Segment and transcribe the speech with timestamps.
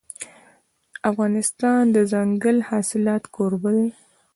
[1.11, 3.89] افغانستان د دځنګل حاصلات کوربه دی.